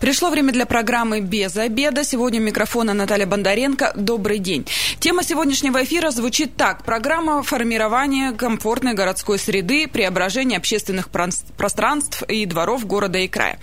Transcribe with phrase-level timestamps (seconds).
[0.00, 2.04] Пришло время для программы «Без обеда».
[2.04, 3.94] Сегодня у микрофона Наталья Бондаренко.
[3.96, 4.64] Добрый день.
[5.00, 6.84] Тема сегодняшнего эфира звучит так.
[6.84, 13.58] Программа формирования комфортной городской среды, преображения общественных пространств и дворов города и края.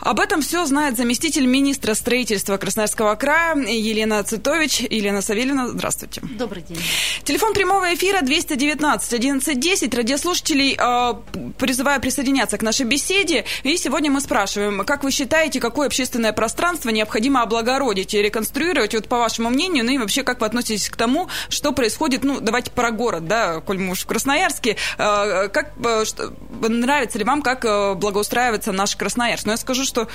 [0.00, 4.80] Об этом все знает заместитель министра строительства Красноярского края Елена Цитович.
[4.80, 6.20] Елена Савельевна, здравствуйте.
[6.38, 6.78] Добрый день.
[7.24, 9.94] Телефон прямого эфира 219 1110.
[9.94, 11.14] Радиослушателей э,
[11.56, 13.46] призываю присоединяться к нашей беседе.
[13.62, 18.94] И сегодня мы спрашиваем, как вы считаете, какой какое общественное пространство необходимо облагородить и реконструировать,
[18.94, 22.40] вот по вашему мнению, ну и вообще как вы относитесь к тому, что происходит, ну,
[22.40, 26.32] давайте про город, да, коль мы уж в Красноярске, э, как, э, что,
[26.68, 29.46] нравится ли вам, как э, благоустраивается наш Красноярск?
[29.46, 30.08] Но я скажу, что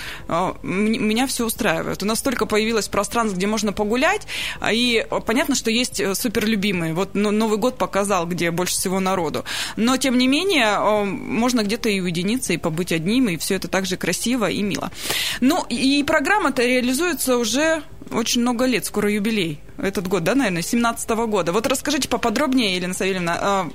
[0.63, 2.03] меня все устраивает.
[2.03, 4.27] У нас столько появилось пространств, где можно погулять,
[4.69, 6.93] и понятно, что есть суперлюбимые.
[6.93, 9.45] Вот Новый год показал, где больше всего народу.
[9.77, 13.95] Но, тем не менее, можно где-то и уединиться, и побыть одним, и все это также
[13.95, 14.91] красиво и мило.
[15.39, 19.59] Но ну, и программа-то реализуется уже очень много лет, скоро юбилей.
[19.77, 21.51] Этот год, да, наверное, 17 -го года.
[21.51, 23.71] Вот расскажите поподробнее, Елена Савельевна, а,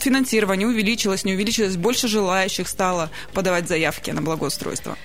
[0.00, 4.96] финансирование увеличилось, не увеличилось, больше желающих стало подавать заявки на благоустройство?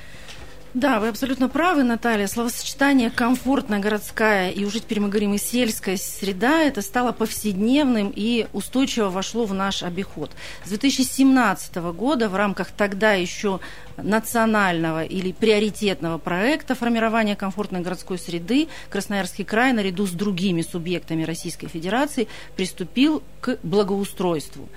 [0.74, 2.28] Да, вы абсолютно правы, Наталья.
[2.28, 8.48] Словосочетание «комфортная городская» и уже теперь мы говорим и «сельская среда» это стало повседневным и
[8.52, 10.32] устойчиво вошло в наш обиход.
[10.66, 13.62] С 2017 года в рамках тогда еще
[13.96, 21.68] национального или приоритетного проекта формирования комфортной городской среды Красноярский край наряду с другими субъектами Российской
[21.68, 24.68] Федерации приступил к благоустройству.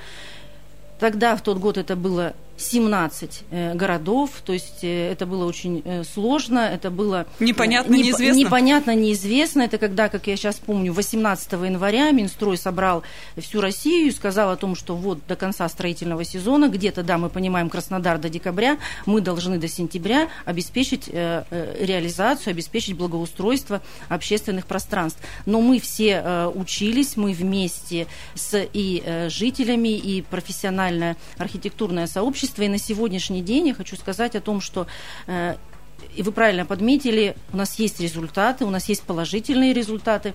[1.00, 5.82] Тогда, в тот год, это было 17 э, городов, то есть э, это было очень
[5.84, 7.26] э, сложно, это было...
[7.40, 8.38] Непонятно, не, неизвестно.
[8.38, 9.62] Непонятно, неизвестно.
[9.62, 13.02] Это когда, как я сейчас помню, 18 января Минстрой собрал
[13.38, 17.30] всю Россию и сказал о том, что вот до конца строительного сезона, где-то, да, мы
[17.30, 25.20] понимаем, Краснодар до декабря, мы должны до сентября обеспечить реализацию, обеспечить благоустройство общественных пространств.
[25.46, 32.62] Но мы все учились, мы вместе с и жителями, и профессиональное архитектурное сообщество правительства.
[32.62, 34.86] И на сегодняшний день я хочу сказать о том, что
[35.26, 35.56] э,
[36.16, 40.32] и вы правильно подметили, у нас есть результаты, у нас есть положительные результаты.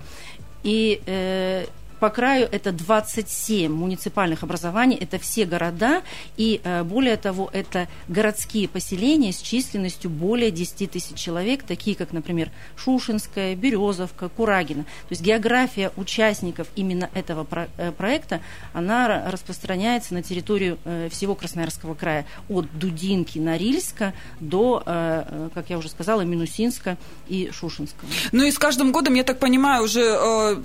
[0.62, 1.66] И э,
[2.00, 6.02] по краю это 27 муниципальных образований, это все города,
[6.36, 12.12] и э, более того, это городские поселения с численностью более 10 тысяч человек, такие как,
[12.12, 14.84] например, Шушинская, Березовка, Курагина.
[14.84, 17.46] То есть география участников именно этого
[17.78, 18.40] э, проекта,
[18.72, 24.82] она распространяется на территорию э, всего Красноярского края, от Дудинки, Норильска до,
[25.54, 26.96] как я уже сказала, Минусинска
[27.28, 28.06] и Шушинска.
[28.32, 30.62] Ну и с каждым годом, я так понимаю, уже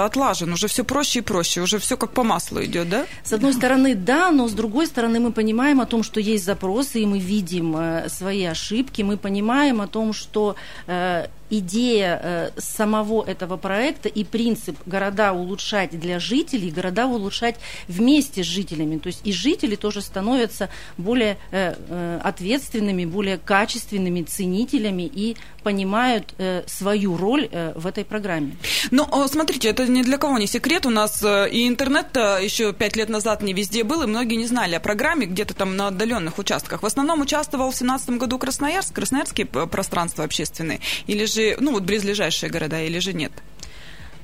[0.00, 3.06] механизм-то отлажен, уже все проще и проще, уже все как по маслу идет, да?
[3.24, 7.00] С одной стороны, да, но с другой стороны мы понимаем о том, что есть запросы,
[7.00, 10.56] и мы видим э, свои ошибки, мы понимаем о том, что
[10.86, 17.56] э, идея э, самого этого проекта и принцип города улучшать для жителей, города улучшать
[17.88, 18.98] вместе с жителями.
[18.98, 26.34] То есть и жители тоже становятся более э, э, ответственными, более качественными ценителями и понимают
[26.66, 28.56] свою роль в этой программе.
[28.90, 30.86] Ну, смотрите, это ни для кого не секрет.
[30.86, 34.74] У нас и интернет еще пять лет назад не везде был, и многие не знали
[34.74, 36.82] о программе где-то там на отдаленных участках.
[36.82, 41.84] В основном участвовал в 2017 году Красноярск, красноярские пространства общественные, или же же, ну вот
[41.84, 43.32] близлежащие города или же нет?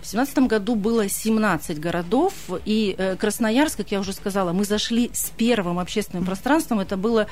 [0.03, 2.33] В 2017 году было 17 городов,
[2.65, 7.27] и э, Красноярск, как я уже сказала, мы зашли с первым общественным пространством, это было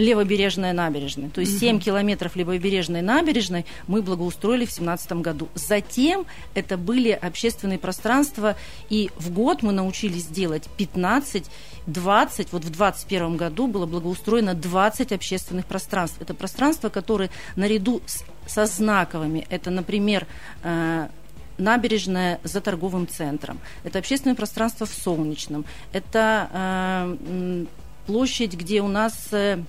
[0.00, 1.28] левобережная набережная.
[1.28, 5.48] То есть 7 километров левобережной набережной мы благоустроили в 2017 году.
[5.54, 8.56] Затем это были общественные пространства,
[8.88, 11.44] и в год мы научились делать 15
[11.86, 16.18] 20, вот в 2021 году было благоустроено 20 общественных пространств.
[16.20, 20.26] Это пространства, которые наряду с, со знаковыми, это, например,
[20.62, 21.08] э,
[21.58, 27.64] набережная за торговым центром, это общественное пространство в Солнечном, это э,
[28.06, 29.28] площадь, где у нас...
[29.32, 29.62] Э,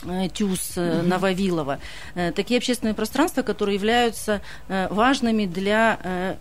[0.00, 1.78] ТЮЗ mm Нововилова.
[2.14, 6.38] Э, такие общественные пространства, которые являются важными для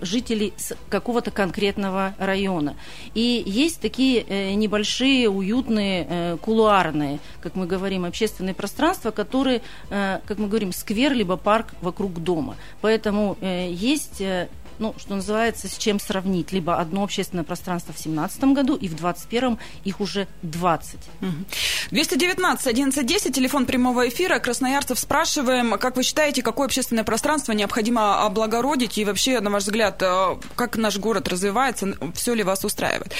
[0.00, 0.52] жителей
[0.88, 2.76] какого-то конкретного района.
[3.14, 10.20] И есть такие э, небольшие, уютные, э, кулуарные, как мы говорим, общественные пространства, которые, э,
[10.26, 12.56] как мы говорим, сквер либо парк вокруг дома.
[12.80, 14.22] Поэтому есть
[14.78, 16.52] ну, что называется, с чем сравнить.
[16.52, 20.98] Либо одно общественное пространство в 2017 году, и в 2021 их уже 20.
[21.90, 24.38] 219 1110, телефон прямого эфира.
[24.38, 28.98] Красноярцев спрашиваем, как вы считаете, какое общественное пространство необходимо облагородить?
[28.98, 33.12] И вообще, на ваш взгляд, э, как наш город развивается, все ли вас устраивает?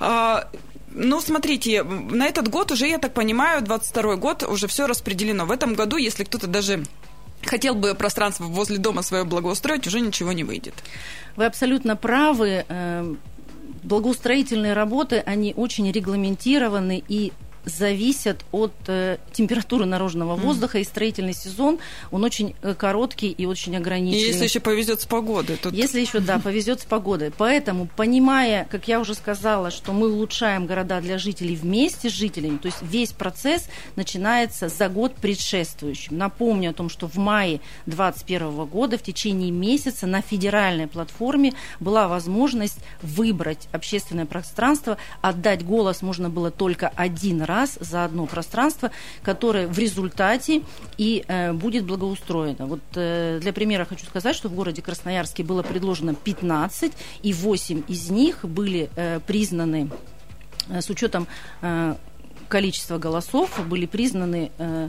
[0.00, 0.48] А,
[0.94, 5.44] ну, смотрите, на этот год уже, я так понимаю, 22 год, уже все распределено.
[5.44, 6.84] В этом году, если кто-то даже
[7.46, 10.74] хотел бы пространство возле дома свое благоустроить, уже ничего не выйдет.
[11.36, 12.64] Вы абсолютно правы.
[12.68, 13.18] Эм,
[13.82, 17.32] благоустроительные работы, они очень регламентированы и
[17.64, 20.82] зависят от э, температуры наружного воздуха, mm.
[20.82, 21.78] и строительный сезон,
[22.10, 24.22] он очень э, короткий и очень ограниченный.
[24.22, 25.56] И если еще повезет с погодой.
[25.56, 25.74] Тут...
[25.74, 27.32] Если еще, да, повезет с погодой.
[27.36, 32.58] Поэтому, понимая, как я уже сказала, что мы улучшаем города для жителей вместе с жителями,
[32.58, 36.18] то есть весь процесс начинается за год предшествующим.
[36.18, 42.08] Напомню о том, что в мае 2021 года в течение месяца на федеральной платформе была
[42.08, 48.90] возможность выбрать общественное пространство, отдать голос можно было только один раз раз за одно пространство,
[49.22, 50.62] которое в результате
[50.98, 52.66] и э, будет благоустроено.
[52.66, 56.92] Вот э, для примера хочу сказать, что в городе Красноярске было предложено 15,
[57.22, 59.90] и 8 из них были э, признаны
[60.68, 61.26] э, с учетом
[61.62, 61.94] э,
[62.48, 64.88] количество голосов были признаны э,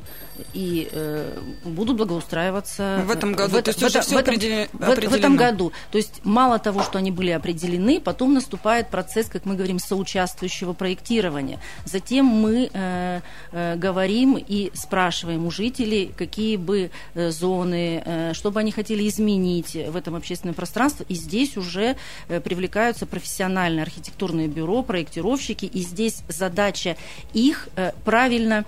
[0.53, 3.57] и э, будут благоустраиваться в этом году.
[3.57, 5.71] В, то есть в, уже в, все в, этом, в, в этом году.
[5.91, 10.73] То есть мало того, что они были определены, потом наступает процесс, как мы говорим, соучаствующего
[10.73, 11.59] проектирования.
[11.85, 13.21] Затем мы э,
[13.51, 19.07] э, говорим и спрашиваем у жителей, какие бы э, зоны, э, что бы они хотели
[19.07, 21.05] изменить в этом общественном пространстве.
[21.09, 21.95] И здесь уже
[22.27, 26.97] э, привлекаются профессиональные архитектурные бюро, проектировщики, и здесь задача
[27.33, 28.65] их их э, правильно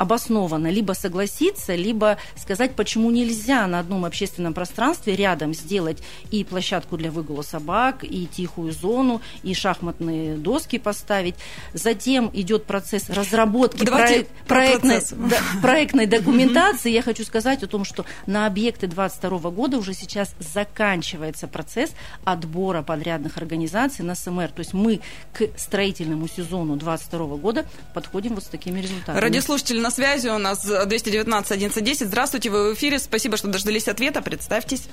[0.00, 5.98] обоснованно либо согласиться, либо сказать, почему нельзя на одном общественном пространстве рядом сделать
[6.30, 11.34] и площадку для выгула собак, и тихую зону, и шахматные доски поставить.
[11.74, 16.90] Затем идет процесс разработки проект, проектной, да, проектной документации.
[16.90, 21.90] Я хочу сказать о том, что на объекты 2022 года уже сейчас заканчивается процесс
[22.24, 24.48] отбора подрядных организаций на СМР.
[24.48, 25.00] То есть мы
[25.34, 29.18] к строительному сезону 2022 года подходим вот с такими результатами.
[29.20, 32.06] Радиослушатели, на связи у нас 219 1110.
[32.06, 33.00] Здравствуйте, вы в эфире.
[33.00, 34.22] Спасибо, что дождались ответа.
[34.22, 34.88] Представьтесь.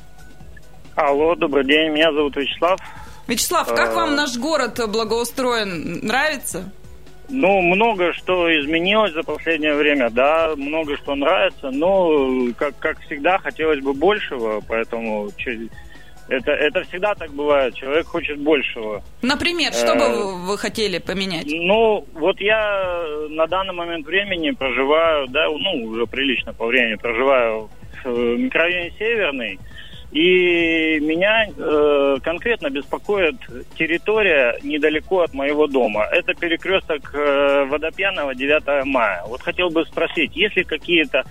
[0.95, 1.91] Алло, добрый день.
[1.91, 2.79] Меня зовут Вячеслав.
[3.27, 5.99] Вячеслав, как вам наш город благоустроен?
[6.01, 6.71] Нравится?
[7.29, 13.38] Ну, много что изменилось за последнее время, да, много что нравится, но, как, как всегда,
[13.38, 15.29] хотелось бы большего, поэтому
[16.29, 17.75] это, это всегда так бывает.
[17.75, 19.03] Человек хочет большего.
[19.21, 21.47] Например, что бы э, вы хотели поменять?
[21.47, 27.69] Ну, вот я на данный момент времени проживаю, да, ну, уже прилично по времени проживаю
[28.03, 29.59] в микрорайоне Северный.
[30.12, 33.35] И меня э, конкретно беспокоит
[33.77, 36.06] территория недалеко от моего дома.
[36.06, 39.23] Это перекресток э, Водопьяного 9 мая.
[39.27, 41.23] Вот хотел бы спросить, есть ли какие-то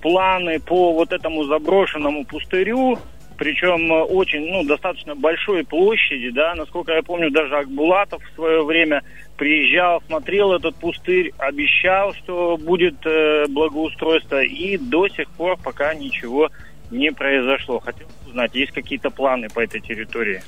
[0.00, 2.98] планы по вот этому заброшенному пустырю,
[3.36, 8.64] причем э, очень, ну, достаточно большой площади, да, насколько я помню, даже Акбулатов в свое
[8.64, 9.02] время
[9.36, 16.50] приезжал, смотрел этот пустырь, обещал, что будет э, благоустройство, и до сих пор пока ничего
[16.90, 17.80] не произошло.
[17.80, 20.42] Хотел узнать, есть какие-то планы по этой территории?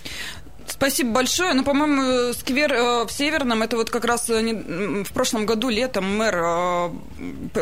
[0.77, 1.55] Спасибо большое.
[1.55, 4.43] Ну, по-моему, сквер э, в Северном, это вот как раз э,
[5.05, 6.91] в прошлом году летом мэр э,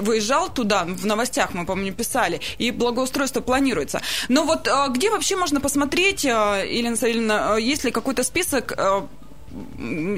[0.01, 4.01] выезжал туда, в новостях мы, по-моему, писали, и благоустройство планируется.
[4.29, 8.77] Но вот где вообще можно посмотреть, Елена Савельевна, есть ли какой-то список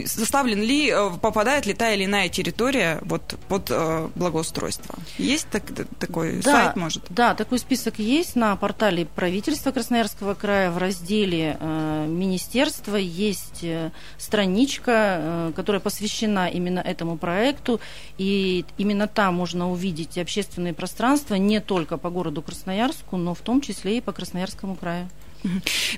[0.06, 4.94] составлен ли, э, попадает ли та или иная территория вот под э, благоустройство?
[5.18, 5.64] Есть так,
[5.98, 7.04] такой да, сайт, может?
[7.10, 13.90] Да, такой список есть на портале правительства Красноярского края в разделе э, министерства есть э,
[14.18, 17.80] страничка, э, которая посвящена именно этому проекту,
[18.18, 23.60] и именно там можно увидеть общественные пространства не только по городу Красноярску, но в том
[23.60, 25.08] числе и по Красноярскому краю.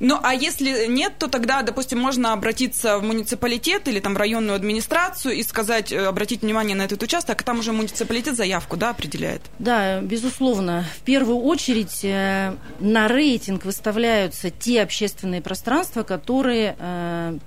[0.00, 4.57] Ну, а если нет, то тогда, допустим, можно обратиться в муниципалитет или там в районную
[4.57, 8.90] администрацию и сказать, э, обратить внимание на этот участок, а там уже муниципалитет заявку, да,
[8.90, 9.43] определяет?
[9.59, 10.85] Да, безусловно.
[10.97, 17.38] В первую очередь э, на рейтинг выставляются те общественные пространства, которые э,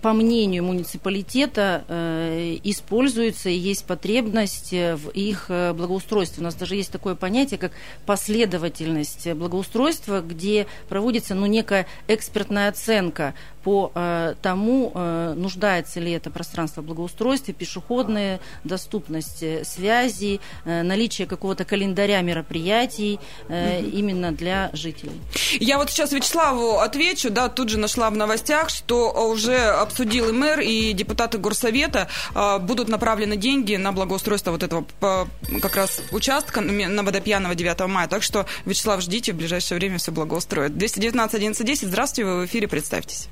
[0.00, 6.40] по мнению муниципалитета, э, используются и есть потребность в их благоустройстве.
[6.40, 7.72] У нас даже есть такое понятие, как
[8.06, 13.34] последовательность благоустройства, где проводится ну, некая экспертная оценка
[13.68, 21.26] по э, тому, э, нуждается ли это пространство благоустройства, пешеходная доступность э, связи, э, наличие
[21.26, 25.20] какого-то календаря мероприятий э, именно для жителей.
[25.60, 29.58] Я вот сейчас Вячеславу отвечу, да, тут же нашла в новостях, что уже
[29.98, 35.28] обсудил и мэр, и депутаты горсовета, э, будут направлены деньги на благоустройство вот этого по,
[35.60, 38.06] как раз участка на Водопьяного 9 мая.
[38.06, 40.76] Так что, Вячеслав, ждите, в ближайшее время все благоустроят.
[40.76, 43.28] 219 11 10, здравствуйте, вы в эфире, представьтесь.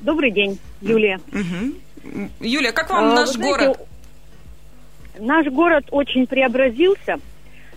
[0.00, 1.18] Добрый день, Юлия.
[1.32, 2.24] Угу.
[2.40, 3.78] Юлия, как вам а, наш знаете, город?
[5.18, 7.18] Наш город очень преобразился,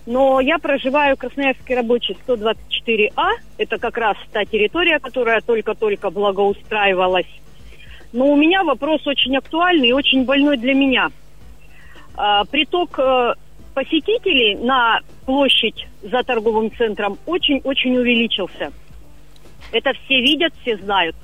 [0.08, 3.28] но я проживаю в Красноярске рабочей 124А.
[3.58, 7.28] Это как раз та территория, которая только-только благоустраивалась.
[8.12, 11.08] Но у меня вопрос очень актуальный и очень больной для меня.
[12.16, 13.34] А, приток э,
[13.74, 18.72] посетителей на площадь за торговым центром очень-очень увеличился.
[19.72, 21.14] Это все видят, все знают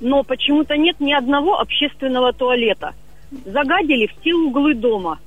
[0.00, 2.94] но почему-то нет ни одного общественного туалета.
[3.44, 5.18] Загадили все углы дома.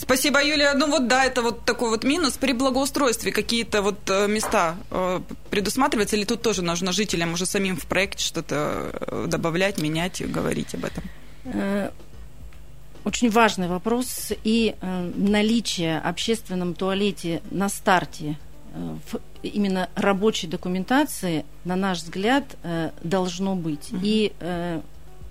[0.00, 0.74] Спасибо, Юлия.
[0.74, 2.34] Ну вот да, это вот такой вот минус.
[2.34, 7.76] При благоустройстве какие-то вот э, места э, предусматриваются или тут тоже нужно жителям уже самим
[7.76, 11.04] в проекте что-то э, добавлять, менять, говорить об этом?
[13.04, 14.32] Очень важный вопрос.
[14.44, 14.76] И
[15.16, 18.38] наличие общественном туалете на старте
[18.74, 22.44] в именно рабочей документации, на наш взгляд,
[23.02, 23.92] должно быть.
[23.92, 24.00] Угу.
[24.02, 24.32] И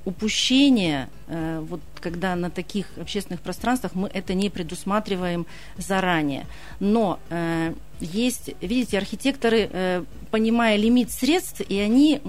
[0.08, 5.46] упущение, э, вот когда на таких общественных пространствах мы это не предусматриваем
[5.78, 6.46] заранее.
[6.80, 7.20] Но
[8.00, 12.22] есть, видите, архитекторы, понимая лимит средств, и они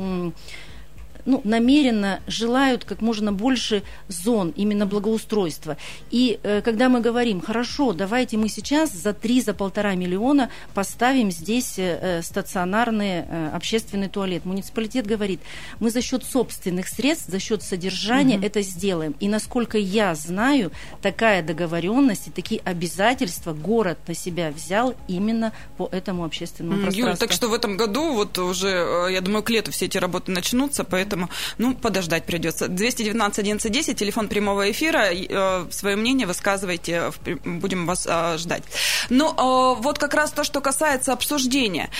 [1.28, 5.76] ну, намеренно желают как можно больше зон именно благоустройства.
[6.10, 11.30] И э, когда мы говорим, хорошо, давайте мы сейчас за три, за полтора миллиона поставим
[11.30, 14.46] здесь э, э стационарный э, общественный туалет.
[14.46, 15.40] Муниципалитет говорит,
[15.80, 18.46] мы за счет собственных средств, за счет содержания угу.
[18.46, 19.14] это сделаем.
[19.20, 25.90] И насколько я знаю, такая договоренность и такие обязательства город на себя взял именно по
[25.92, 27.02] этому общественному пространству.
[27.02, 29.98] Юля, так что в этом году вот уже, э, я думаю, к лету все эти
[29.98, 32.68] работы начнутся, поэтому поэтому, ну, подождать придется.
[32.68, 35.06] 219 11 10, телефон прямого эфира.
[35.12, 37.12] Э, свое мнение высказывайте,
[37.44, 38.62] будем вас э, ждать.
[39.10, 41.90] Ну, э, вот как раз то, что касается обсуждения.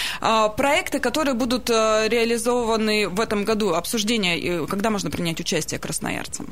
[0.56, 6.46] Проекты, которые будут реализованы в этом году, обсуждение, когда можно принять участие красноярцам?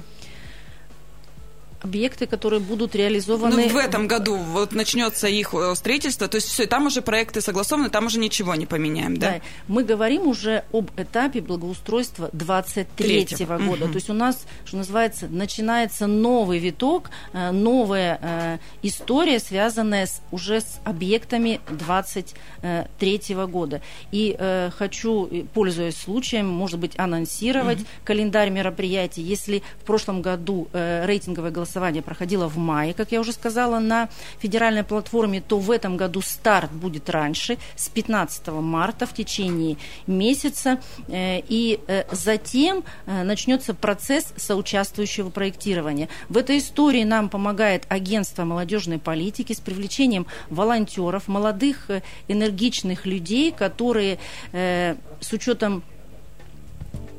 [1.87, 3.57] Объекты, которые будут реализованы...
[3.57, 7.41] Ну, в этом году вот начнется их э, строительство, то есть все, там уже проекты
[7.41, 9.31] согласованы, там уже ничего не поменяем, да?
[9.31, 13.93] Да, мы говорим уже об этапе благоустройства 23 -го года, угу.
[13.93, 20.21] то есть у нас, что называется, начинается новый виток, э, новая э, история, связанная с,
[20.33, 23.81] уже с объектами 23 -го года.
[24.11, 24.37] И
[24.77, 27.87] хочу, пользуясь случаем, может быть, анонсировать угу.
[28.05, 29.23] календарь мероприятий.
[29.23, 34.09] Если в прошлом году рейтинговое голосование голосование проходило в мае, как я уже сказала, на
[34.39, 40.81] федеральной платформе, то в этом году старт будет раньше, с 15 марта в течение месяца.
[41.09, 46.09] Э, и э, затем э, начнется процесс соучаствующего проектирования.
[46.31, 51.91] В этой истории нам помогает агентство молодежной политики с привлечением волонтеров, молодых
[52.29, 54.19] энергичных людей, которые
[54.53, 55.83] с учетом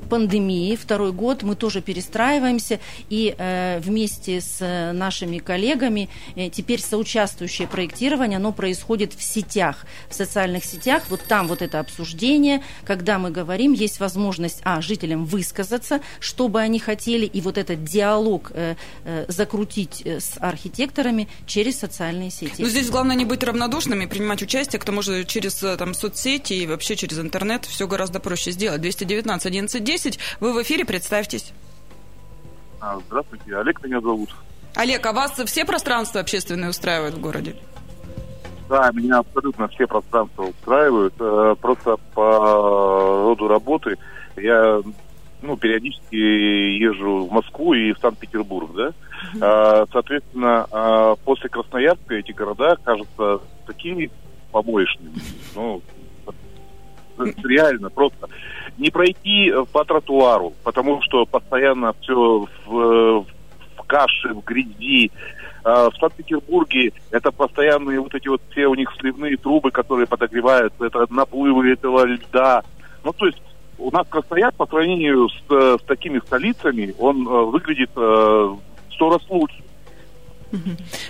[0.07, 6.81] пандемии, второй год, мы тоже перестраиваемся, и э, вместе с э, нашими коллегами э, теперь
[6.81, 13.19] соучаствующее проектирование, оно происходит в сетях, в социальных сетях, вот там вот это обсуждение, когда
[13.19, 18.51] мы говорим, есть возможность, а, жителям высказаться, что бы они хотели, и вот этот диалог
[18.53, 22.61] э, э, закрутить э, с архитекторами через социальные сети.
[22.61, 26.53] Ну, здесь главное не быть равнодушными, принимать участие, к тому же через э, там, соцсети
[26.53, 28.81] и вообще через интернет все гораздо проще сделать.
[28.81, 30.19] 219 11 10 10.
[30.39, 31.53] Вы в эфире, представьтесь.
[32.79, 34.29] А, здравствуйте, Олег меня зовут.
[34.75, 37.55] Олег, а вас все пространства общественные устраивают в городе?
[38.69, 41.15] Да, меня абсолютно все пространства устраивают.
[41.19, 43.97] Э, просто по роду работы
[44.35, 44.81] я
[45.41, 48.91] ну, периодически езжу в Москву и в Санкт-Петербург, да.
[49.33, 49.87] Uh-huh.
[49.91, 54.11] Соответственно, а, после Красноярска эти города кажутся такими
[54.51, 55.13] побоечными.
[55.55, 55.81] Ну,
[57.43, 58.29] реально просто
[58.77, 63.25] не пройти э, по тротуару, потому что постоянно все в,
[63.75, 65.11] в каше, в грязи.
[65.63, 70.85] А в Санкт-Петербурге это постоянные вот эти вот все у них сливные трубы, которые подогреваются,
[70.85, 72.63] это наплывы этого льда.
[73.03, 73.41] Ну, то есть
[73.77, 78.55] у нас Красноярск по сравнению с, с такими столицами, он э, выглядит э,
[78.91, 79.63] сто раз лучше.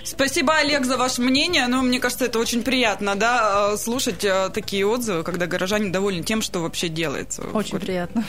[0.03, 1.67] Спасибо, Олег, за ваше мнение.
[1.67, 6.24] Ну, мне кажется, это очень приятно, да, э, слушать э, такие отзывы, когда горожане довольны
[6.24, 7.44] тем, что вообще делается.
[7.53, 8.24] Очень приятно.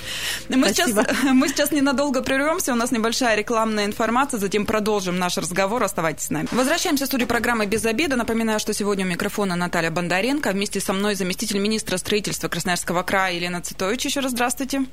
[0.48, 0.90] Мы сейчас,
[1.32, 5.82] мы сейчас ненадолго прервемся, у нас небольшая рекламная информация, затем продолжим наш разговор.
[5.82, 6.48] Оставайтесь с нами.
[6.52, 8.16] Возвращаемся в студию программы «Без обеда».
[8.16, 10.50] Напоминаю, что сегодня у микрофона Наталья Бондаренко.
[10.50, 14.06] Вместе со мной заместитель министра строительства Красноярского края Елена Цитович.
[14.06, 14.84] Еще раз здравствуйте.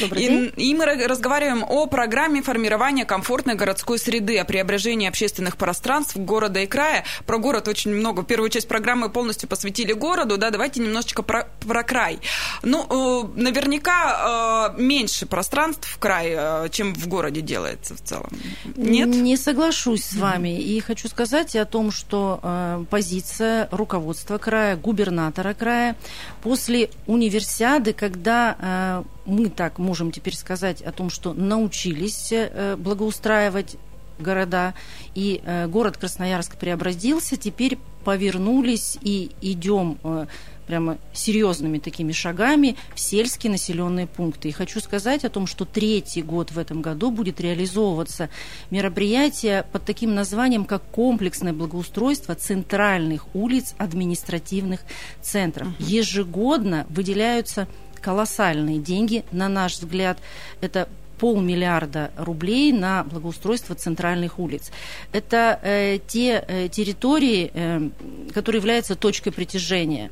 [0.00, 0.52] Добрый день.
[0.56, 6.60] И, и мы разговариваем о программе формирования комфортной городской среды, о преображении общественных пространств города
[6.60, 7.04] и края.
[7.26, 8.22] Про город очень много.
[8.22, 12.18] Первую часть программы полностью посвятили городу, да, давайте немножечко про, про край.
[12.62, 18.30] Ну, э, наверняка э, меньше пространств в крае, э, чем в городе делается в целом.
[18.76, 19.08] Нет?
[19.08, 20.60] Не соглашусь с вами.
[20.60, 25.96] И хочу сказать о том, что э, позиция руководства края, губернатора края
[26.42, 33.76] после универсиады, когда э, мы так можем теперь сказать о том, что научились э, благоустраивать
[34.18, 34.74] города,
[35.14, 40.26] и э, город Красноярск преобразился, теперь повернулись и идем э,
[40.66, 44.48] прямо серьезными такими шагами в сельские населенные пункты.
[44.48, 48.28] И хочу сказать о том, что третий год в этом году будет реализовываться
[48.70, 54.80] мероприятие под таким названием, как комплексное благоустройство центральных улиц административных
[55.22, 55.68] центров.
[55.78, 57.68] Ежегодно выделяются
[58.06, 60.18] колоссальные деньги, на наш взгляд.
[60.60, 64.70] Это полмиллиарда рублей на благоустройство центральных улиц.
[65.12, 67.88] Это э, те э, территории, э,
[68.32, 70.10] которые являются точкой притяжения,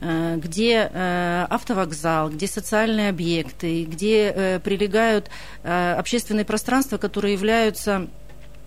[0.00, 5.30] э, где э, автовокзал, где социальные объекты, где э, прилегают
[5.62, 8.08] э, общественные пространства, которые являются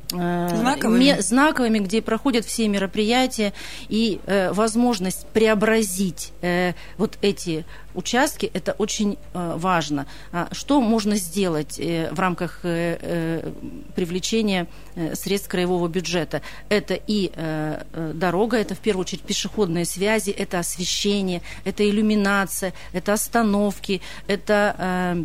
[0.09, 1.19] знаковыми.
[1.19, 3.53] знаковыми, где проходят все мероприятия
[3.89, 10.07] и э, возможность преобразить э, вот эти участки, это очень э, важно.
[10.31, 13.51] А что можно сделать э, в рамках э, э,
[13.95, 16.41] привлечения э, средств краевого бюджета?
[16.69, 22.73] Это и э, э, дорога, это в первую очередь пешеходные связи, это освещение, это иллюминация,
[22.93, 25.23] это остановки, это э, Э,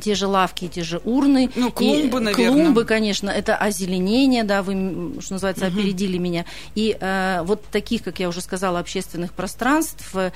[0.00, 1.50] те же лавки, те же урны.
[1.54, 2.52] Ну, клумбы, и, наверное.
[2.52, 5.74] Клумбы, конечно, это озеленение, да, вы, что называется, угу.
[5.74, 6.44] опередили меня.
[6.74, 10.30] И э, вот таких, как я уже сказала, общественных пространств э,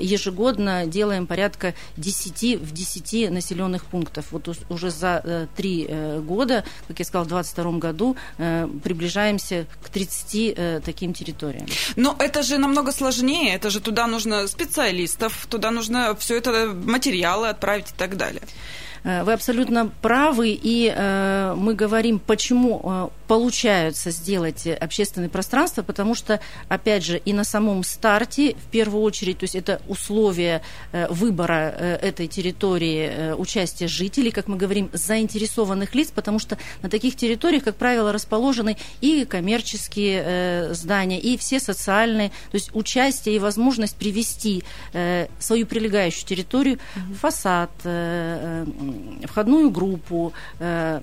[0.00, 4.26] ежегодно делаем порядка 10 в 10 населенных пунктов.
[4.30, 9.66] Вот уже за э, три э, года, как я сказала, в 2022 году э, приближаемся
[9.82, 11.66] к 30 э, таким территориям.
[11.96, 17.48] Но это же намного сложнее, это же туда нужно специалистов, туда нужно все это материалы
[17.48, 18.42] отправить и так далее.
[19.04, 26.14] Э, вы абсолютно правы, и э, мы говорим, почему э, получается сделать общественное пространство, потому
[26.14, 30.62] что, опять же, и на самом старте, в первую очередь, то есть это условия
[31.10, 31.68] выбора
[32.00, 37.76] этой территории, участия жителей, как мы говорим, заинтересованных лиц, потому что на таких территориях, как
[37.76, 44.64] правило, расположены и коммерческие здания, и все социальные, то есть участие и возможность привести
[45.38, 46.78] свою прилегающую территорию,
[47.20, 47.70] фасад,
[49.24, 50.32] входную группу.
[50.58, 51.00] Э,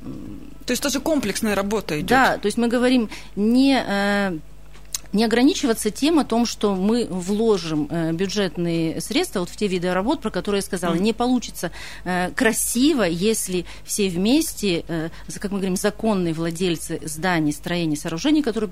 [0.65, 2.09] то есть тоже комплексная работа идет.
[2.09, 4.37] Да, то есть мы говорим не э,
[5.15, 9.93] не ограничиваться тем о том, что мы вложим э, бюджетные средства вот в те виды
[9.93, 10.93] работ, про которые я сказала.
[10.93, 10.99] Mm.
[10.99, 11.71] Не получится
[12.03, 18.69] э, красиво, если все вместе, э, как мы говорим, законные владельцы зданий, строений, сооружений, которые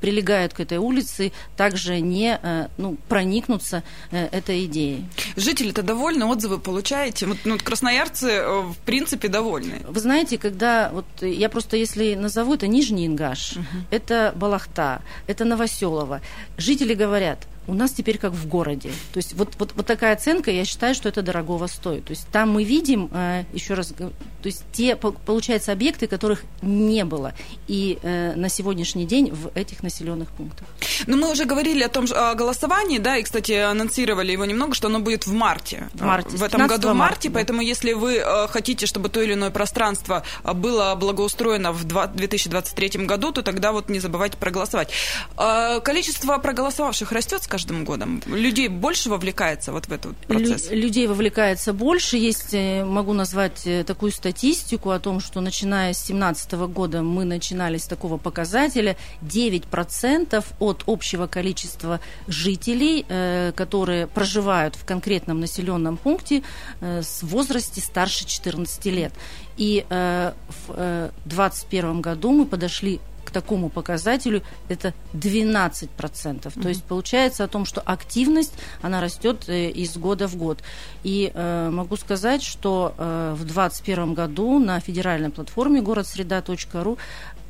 [0.00, 2.38] прилегают к этой улице, также не
[2.76, 5.04] ну, проникнутся этой идеей.
[5.36, 7.26] Жители-то довольны, отзывы получаете?
[7.26, 9.82] Вот, ну, красноярцы, в принципе, довольны.
[9.88, 13.64] Вы знаете, когда, вот я просто, если назову, это Нижний Ингаш, угу.
[13.90, 16.20] это Балахта, это Новосибирск, Новоселова.
[16.56, 18.90] Жители говорят, у нас теперь как в городе.
[19.12, 22.04] То есть вот, вот, вот такая оценка, я считаю, что это дорогого стоит.
[22.04, 27.04] То есть там мы видим, э, еще раз, то есть те, получается, объекты, которых не
[27.04, 27.32] было
[27.68, 30.66] и э, на сегодняшний день в этих населенных пунктах.
[31.06, 34.88] Ну, мы уже говорили о том о голосовании, да, и, кстати, анонсировали его немного, что
[34.88, 35.88] оно будет в марте.
[35.94, 36.36] В марте.
[36.36, 37.34] В этом году в марте, да.
[37.34, 43.32] поэтому если вы э, хотите, чтобы то или иное пространство было благоустроено в 2023 году,
[43.32, 44.90] то тогда вот не забывайте проголосовать.
[45.36, 48.22] Количество проголосовавших растет, скажем, каждым годом?
[48.26, 50.70] Людей больше вовлекается вот в этот процесс?
[50.70, 52.16] Лю- людей вовлекается больше.
[52.16, 57.24] Есть, э, могу назвать э, такую статистику о том, что начиная с 2017 года мы
[57.24, 65.96] начинали с такого показателя 9% от общего количества жителей, э, которые проживают в конкретном населенном
[65.96, 66.42] пункте
[66.80, 69.12] с возрасте старше 14 лет.
[69.56, 73.00] И в 2021 году мы подошли
[73.30, 75.88] к такому показателю это 12%.
[75.88, 76.62] Mm-hmm.
[76.62, 80.62] То есть получается о том, что активность, она растет э, из года в год.
[81.04, 86.98] И э, могу сказать, что э, в 2021 году на федеральной платформе городсреда.ру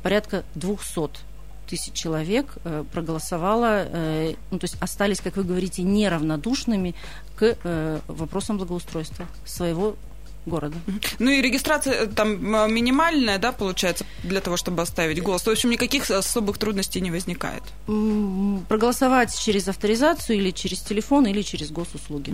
[0.03, 1.30] порядка 200
[1.71, 6.95] тысяч человек э, проголосовало, э, ну, то есть остались, как вы говорите, неравнодушными
[7.37, 9.95] к э, вопросам благоустройства своего
[10.45, 10.77] города.
[11.19, 15.45] Ну и регистрация э, там минимальная, да, получается, для того, чтобы оставить голос.
[15.45, 17.63] В общем, никаких особых трудностей не возникает.
[18.67, 22.33] Проголосовать через авторизацию или через телефон, или через госуслуги.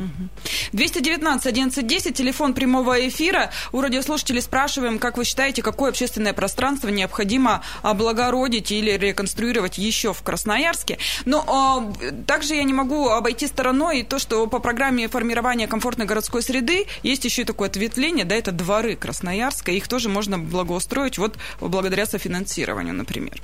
[0.73, 3.51] 219 1110, телефон прямого эфира.
[3.71, 10.21] У радиослушателей спрашиваем, как вы считаете, какое общественное пространство необходимо облагородить или реконструировать еще в
[10.21, 10.97] Красноярске.
[11.25, 11.93] Но а,
[12.25, 17.25] также я не могу обойти стороной то, что по программе формирования комфортной городской среды есть
[17.25, 22.05] еще и такой ответ впечатление, да, это дворы Красноярска, их тоже можно благоустроить вот благодаря
[22.05, 23.41] софинансированию, например.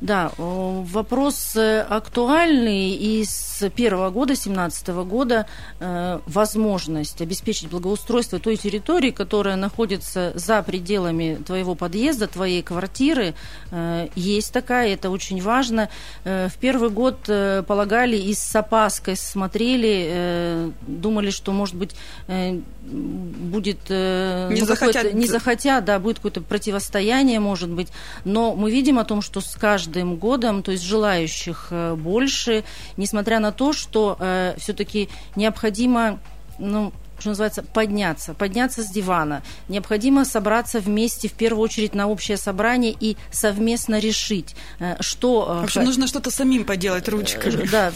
[0.00, 5.46] Да, вопрос э, актуальный, и с первого года, 2017 года,
[5.78, 13.34] э, возможность обеспечить благоустройство той территории, которая находится за пределами твоего подъезда, твоей квартиры,
[13.72, 15.90] э, есть такая, это очень важно.
[16.24, 17.18] В первый год
[17.66, 21.94] полагали и с опаской смотрели, думали, что, может быть,
[22.26, 23.88] будет...
[23.88, 25.12] Не ну, захотят.
[25.14, 27.88] Не захотят, да, будет какое-то противостояние, может быть,
[28.24, 32.64] но мы видим о том, что с каждым каждым годом, то есть желающих э, больше,
[32.96, 36.20] несмотря на то, что э, все-таки необходимо
[36.58, 39.42] ну, что называется, подняться, подняться с дивана.
[39.68, 45.58] Необходимо собраться вместе, в первую очередь, на общее собрание и совместно решить, э, что...
[45.58, 47.64] Э, в общем, нужно что-то самим поделать ручками.
[47.64, 47.92] Э, да,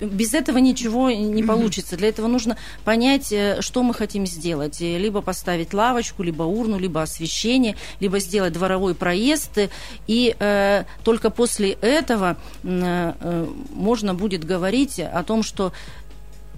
[0.00, 1.96] без этого ничего не получится.
[1.96, 4.80] Для этого нужно понять, что мы хотим сделать.
[4.80, 9.58] Либо поставить лавочку, либо урну, либо освещение, либо сделать дворовой проезд.
[10.06, 10.36] И
[11.04, 12.36] только после этого
[13.74, 15.72] можно будет говорить о том, что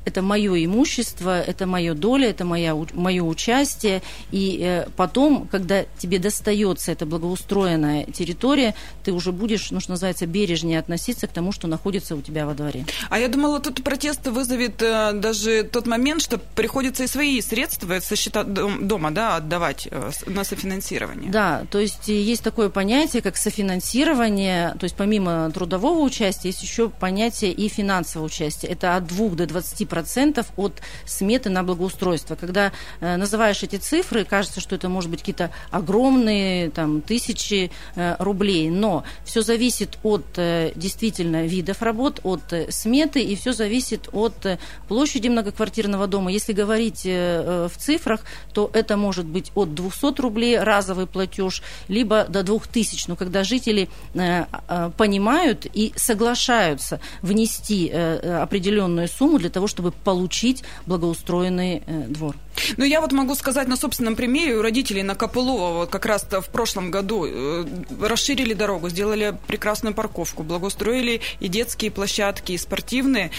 [0.05, 4.03] это мое имущество, это мое доля, это моя, мое участие.
[4.31, 10.27] И э, потом, когда тебе достается эта благоустроенная территория, ты уже будешь, ну, что называется,
[10.27, 12.85] бережнее относиться к тому, что находится у тебя во дворе.
[13.11, 18.01] А я думала, тут протесты вызовет э, даже тот момент, что приходится и свои средства
[18.01, 21.31] со счета дома да, отдавать э, на софинансирование.
[21.31, 26.88] Да, то есть есть такое понятие, как софинансирование, то есть помимо трудового участия есть еще
[26.88, 28.69] понятие и финансового участия.
[28.69, 32.35] Это от 2 до 20 процентов от сметы на благоустройство.
[32.35, 38.16] Когда э, называешь эти цифры, кажется, что это может быть какие-то огромные там, тысячи э,
[38.18, 44.09] рублей, но все зависит от э, действительно видов работ, от э, сметы, и все зависит
[44.12, 46.33] от э, площади многоквартирного дома.
[46.33, 48.22] Если говорить э, в цифрах,
[48.55, 53.90] то это может быть от 200 рублей разовый платеж, либо до 2000, но когда жители
[54.14, 61.83] э, э, понимают и соглашаются внести э, определенную сумму для того, чтобы чтобы получить благоустроенный
[61.85, 62.37] э, двор.
[62.77, 66.23] Ну, я вот могу сказать на собственном примере, у родителей на Копылова вот как раз
[66.31, 67.66] в прошлом году э,
[68.01, 73.33] расширили дорогу, сделали прекрасную парковку, благоустроили и детские площадки, и спортивные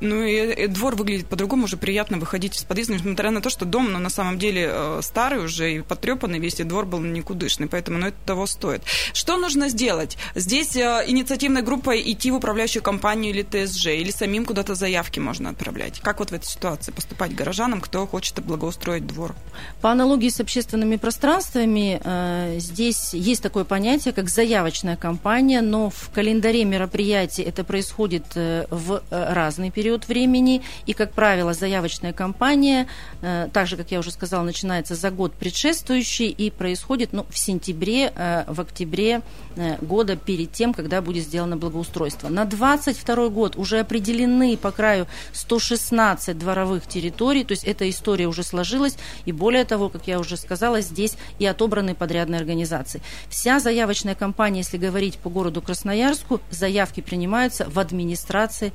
[0.00, 3.64] ну, и, и двор выглядит по-другому, уже приятно выходить из подъезда, несмотря на то, что
[3.64, 7.66] дом, ну, на самом деле, э, старый уже и потрепанный весь, и двор был никудышный,
[7.66, 8.82] поэтому, ну, это того стоит.
[9.12, 10.16] Что нужно сделать?
[10.34, 15.50] Здесь э, инициативной группой идти в управляющую компанию или ТСЖ, или самим куда-то заявки можно
[15.50, 16.00] отправлять?
[16.00, 19.34] Как вот в этой ситуации поступать горожанам, кто хочет благоустроить двор?
[19.80, 26.10] По аналогии с общественными пространствами, э, здесь есть такое понятие, как заявочная кампания, но в
[26.14, 32.86] календаре мероприятий это происходит в разные разный период времени, и, как правило, заявочная кампания,
[33.20, 37.36] э, так же, как я уже сказала, начинается за год предшествующий и происходит ну, в
[37.36, 39.20] сентябре, э, в октябре
[39.56, 42.30] э, года перед тем, когда будет сделано благоустройство.
[42.30, 48.42] На 22 год уже определены по краю 116 дворовых территорий, то есть эта история уже
[48.42, 53.02] сложилась, и более того, как я уже сказала, здесь и отобраны подрядные организации.
[53.28, 58.72] Вся заявочная кампания, если говорить по городу Красноярску, заявки принимаются в администрации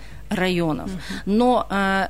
[0.59, 0.89] районов.
[1.25, 2.07] Но э,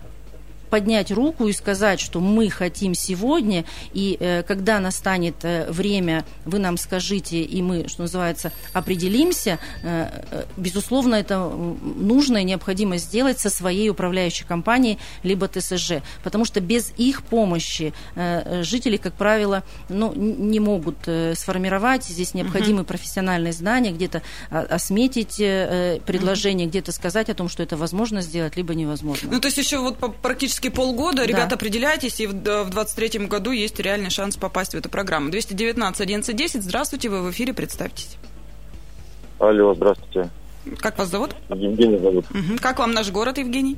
[0.70, 6.60] поднять руку и сказать, что мы хотим сегодня, и э, когда настанет э, время, вы
[6.60, 13.40] нам скажите, и мы, что называется, определимся, э, э безусловно, это нужно и необходимо сделать
[13.40, 19.64] со своей управляющей компанией, либо ТСЖ, потому что без их помощи э, жители, как правило,
[19.90, 22.86] ну, не могут э, сформировать, здесь необходимы uh-huh.
[22.86, 26.72] профессиональные знания, где-то осметить э, предложение, uh-huh.
[26.72, 29.30] где-то сказать о том, что это возможно сделать, либо невозможно.
[29.32, 31.18] Ну, то есть еще вот практически практически полгода.
[31.18, 31.26] Да.
[31.26, 35.32] Ребята, определяйтесь, и в 2023 году есть реальный шанс попасть в эту программу.
[35.32, 36.64] 219 11 10.
[36.64, 38.18] Здравствуйте, вы в эфире, представьтесь.
[39.40, 40.30] Алло, здравствуйте.
[40.80, 41.32] Как вас зовут?
[41.50, 42.26] Евгений зовут.
[42.32, 42.60] Угу.
[42.62, 43.78] Как вам наш город, Евгений?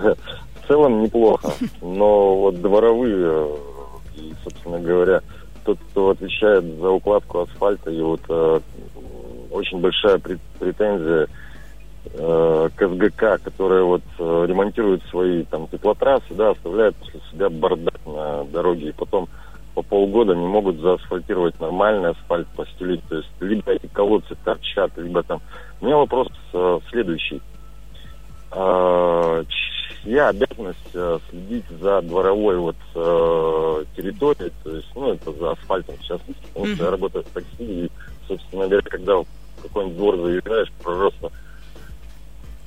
[0.00, 3.48] В целом неплохо, но вот дворовые,
[4.16, 5.20] и, собственно говоря,
[5.64, 8.60] тот, кто отвечает за укладку асфальта, и вот э,
[9.50, 11.28] очень большая претензия
[12.04, 18.00] э, к СГК, которые вот э, ремонтируют свои там теплотрассы, да, оставляют после себя бардак
[18.06, 19.28] на дороге, и потом
[19.74, 23.02] по полгода не могут заасфальтировать нормальный асфальт, постелить.
[23.08, 25.40] То есть либо эти колодцы торчат, либо там...
[25.80, 27.40] У меня вопрос э, следующий.
[28.52, 29.44] Э,
[30.02, 35.96] чья обязанность э, следить за дворовой вот э, территорией, то есть, ну, это за асфальтом,
[35.96, 37.90] в частности, потому что я работаю в такси, и,
[38.28, 39.26] собственно говоря, когда в
[39.62, 41.30] какой-нибудь двор заезжаешь, просто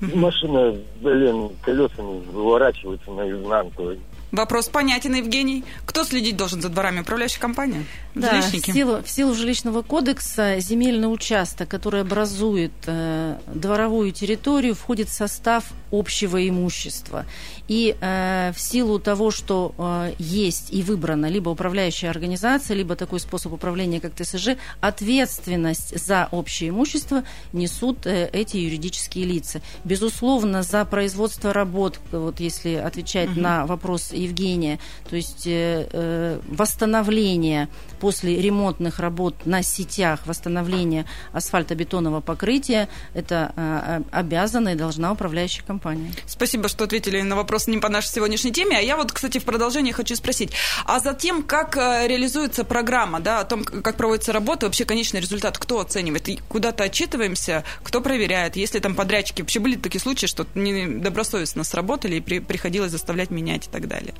[0.01, 3.93] машина, блин, колесами выворачивается наизнанку,
[4.31, 5.63] Вопрос понятен, Евгений.
[5.85, 7.01] Кто следить должен за дворами?
[7.01, 7.85] Управляющая компания?
[8.15, 15.07] Да, в силу, в силу жилищного кодекса земельный участок, который образует э, дворовую территорию, входит
[15.07, 17.25] в состав общего имущества.
[17.67, 23.19] И э, в силу того, что э, есть и выбрана либо управляющая организация, либо такой
[23.19, 29.61] способ управления, как ТСЖ, ответственность за общее имущество несут э, эти юридические лица.
[29.83, 33.39] Безусловно, за производство работ, вот если отвечать угу.
[33.39, 37.67] на вопрос Евгения, то есть э, э, восстановление
[37.99, 45.84] после ремонтных работ на сетях, восстановление асфальтобетонного покрытия, это э, обязана и должна управляющая компания.
[46.25, 48.77] Спасибо, что ответили на вопрос не по нашей сегодняшней теме.
[48.77, 50.51] А я вот, кстати, в продолжение хочу спросить.
[50.85, 55.21] А за тем, как э, реализуется программа, да, о том, как проводится работа, вообще конечный
[55.21, 56.27] результат, кто оценивает?
[56.47, 58.55] Куда-то отчитываемся, кто проверяет?
[58.55, 63.67] Если там подрядчики, вообще были такие случаи, что недобросовестно сработали и при, приходилось заставлять менять
[63.67, 64.13] и так далее?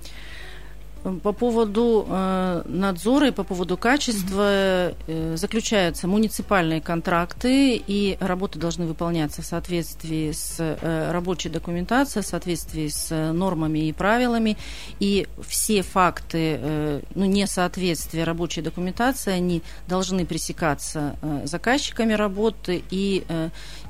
[1.22, 8.88] По поводу э, надзора и по поводу качества э, заключаются муниципальные контракты, и работы должны
[8.88, 14.58] выполняться в соответствии с э, рабочей документацией, в соответствии с нормами и правилами.
[15.00, 23.24] И все факты ну, несоответствия рабочей документации, они должны пресекаться заказчиками работы, и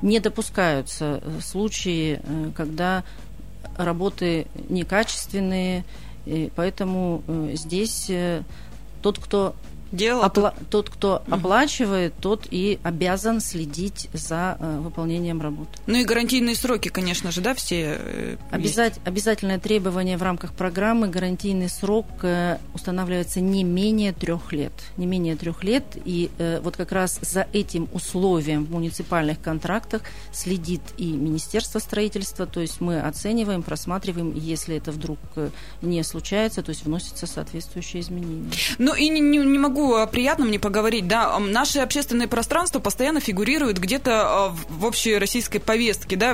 [0.02, 2.20] не допускаются случаи,
[2.54, 3.04] когда
[3.76, 5.84] работы некачественные,
[6.26, 8.42] и поэтому э, здесь э,
[9.00, 9.54] тот, кто
[9.92, 10.24] дело.
[10.24, 15.68] Опла- тот, кто оплачивает, тот и обязан следить за э, выполнением работ.
[15.86, 17.98] Ну и гарантийные сроки, конечно же, да, все.
[17.98, 24.72] Э, Обязать, обязательное требование в рамках программы гарантийный срок э, устанавливается не менее трех лет,
[24.96, 30.02] не менее трех лет, и э, вот как раз за этим условием в муниципальных контрактах
[30.32, 35.50] следит и Министерство строительства, то есть мы оцениваем, просматриваем, если это вдруг э,
[35.82, 38.50] не случается, то есть вносятся соответствующие изменения.
[38.78, 41.06] Ну и не, не, не могу о приятном не поговорить.
[41.06, 46.32] Да, наши общественные пространства постоянно фигурируют где-то э, в общей российской повестке, да,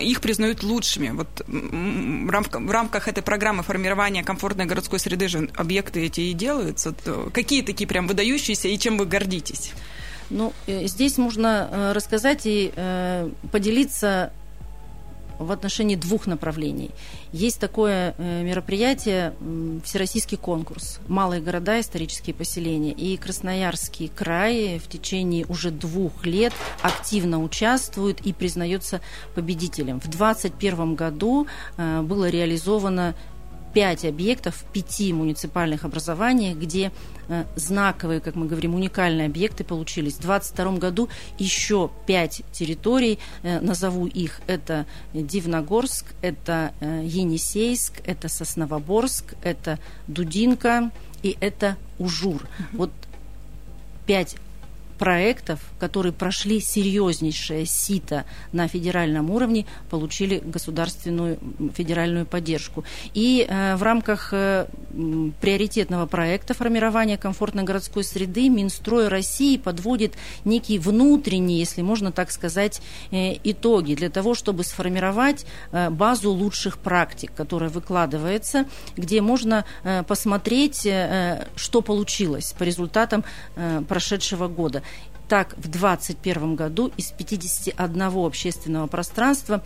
[0.00, 1.10] их признают лучшими.
[1.10, 6.94] Вот в рамках, этой программы формирования комфортной городской среды же объекты эти и делаются.
[7.32, 9.72] Какие такие прям выдающиеся и чем вы гордитесь?
[10.30, 12.72] Ну, э, здесь можно э, рассказать и
[13.50, 14.32] поделиться
[15.38, 16.90] в отношении двух направлений.
[17.32, 19.34] Есть такое э, мероприятие,
[19.84, 21.80] всероссийский конкурс «Малые города.
[21.80, 22.92] Исторические поселения».
[22.92, 29.00] И Красноярский край в течение уже двух лет активно участвует и признается
[29.34, 30.00] победителем.
[30.00, 31.46] В 2021 году
[31.76, 33.14] э, было реализовано
[33.72, 36.90] пять объектов в пяти муниципальных образованиях, где
[37.28, 40.14] э, знаковые, как мы говорим, уникальные объекты получились.
[40.14, 48.28] В 2022 году еще пять территорий, э, назову их, это Дивногорск, это э, Енисейск, это
[48.28, 50.90] Сосновоборск, это Дудинка
[51.22, 52.46] и это Ужур.
[52.72, 52.90] Вот
[54.06, 54.36] пять
[54.98, 61.38] проектов, которые прошли серьезнейшее сито на федеральном уровне, получили государственную
[61.74, 62.84] федеральную поддержку.
[63.14, 64.66] И э, в рамках э,
[65.40, 72.82] приоритетного проекта формирования комфортной городской среды Минстрой России подводит некие внутренние, если можно так сказать,
[73.10, 80.02] э, итоги для того, чтобы сформировать э, базу лучших практик, которая выкладывается, где можно э,
[80.02, 83.24] посмотреть, э, что получилось по результатам
[83.56, 84.82] э, прошедшего года.
[85.28, 89.62] Так, в 2021 году из 51 общественного пространства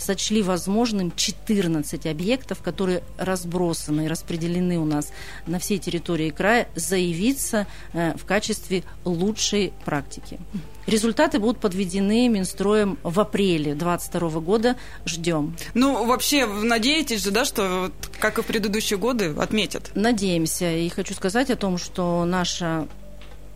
[0.00, 5.12] сочли возможным 14 объектов, которые разбросаны и распределены у нас
[5.46, 10.38] на всей территории края, заявиться э, в качестве лучшей практики.
[10.86, 14.76] Результаты будут подведены Минстроем в апреле 2022 года.
[15.04, 15.56] Ждем.
[15.74, 19.90] Ну, вообще, надеетесь же, да, что, как и в предыдущие годы, отметят?
[19.94, 20.72] Надеемся.
[20.72, 22.88] И хочу сказать о том, что наша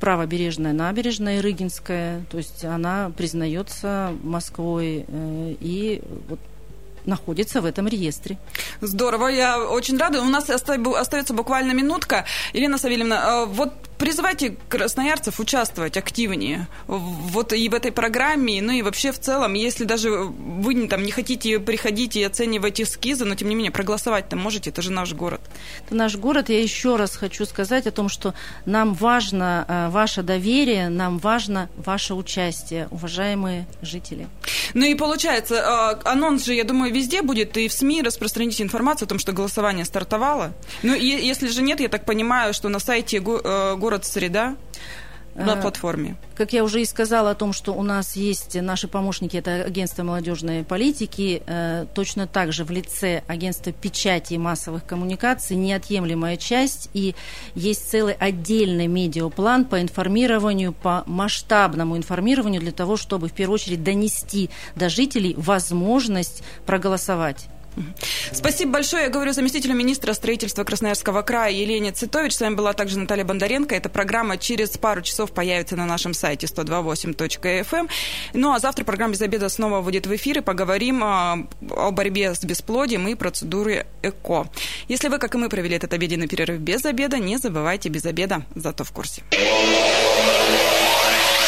[0.04, 6.38] правобережная набережная Рыгинская, то есть она признается Москвой э, и вот
[7.06, 8.36] находится в этом реестре.
[8.82, 10.20] Здорово, я очень рада.
[10.20, 12.26] У нас остается буквально минутка.
[12.52, 18.82] Ирина Савельевна, э, вот призывайте красноярцев участвовать активнее вот и в этой программе, ну и
[18.82, 23.48] вообще в целом, если даже вы там не хотите приходить и оценивать эскизы, но тем
[23.48, 25.40] не менее проголосовать там можете, это же наш город.
[25.86, 26.48] Это наш город.
[26.48, 28.34] Я еще раз хочу сказать о том, что
[28.66, 34.28] нам важно э, ваше доверие, нам важно ваше участие, уважаемые жители.
[34.74, 39.06] Ну и получается, э, анонс же, я думаю, везде будет, и в СМИ распространите информацию
[39.06, 40.52] о том, что голосование стартовало.
[40.82, 44.56] Ну и если же нет, я так понимаю, что на сайте э, город Среда
[45.34, 46.16] на э, платформе.
[46.34, 50.02] Как я уже и сказала о том, что у нас есть наши помощники, это агентство
[50.04, 56.88] молодежной политики, э, точно так же в лице агентства печати и массовых коммуникаций неотъемлемая часть,
[56.94, 57.14] и
[57.54, 63.84] есть целый отдельный медиаплан по информированию, по масштабному информированию для того, чтобы в первую очередь
[63.84, 67.48] донести до жителей возможность проголосовать.
[68.32, 69.04] Спасибо большое.
[69.04, 72.34] Я говорю заместителю министра строительства Красноярского края Елене Цитович.
[72.34, 73.74] С вами была также Наталья Бондаренко.
[73.74, 77.66] Эта программа через пару часов появится на нашем сайте 128.fm.
[77.72, 77.88] Эм.
[78.32, 82.34] Ну а завтра программа «Без обеда» снова выйдет в эфир и поговорим а, о борьбе
[82.34, 84.46] с бесплодием и процедуре ЭКО.
[84.88, 88.44] Если вы, как и мы, провели этот обеденный перерыв без обеда, не забывайте без обеда,
[88.54, 89.22] зато в курсе.